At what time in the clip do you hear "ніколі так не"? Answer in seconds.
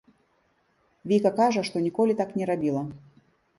1.87-2.51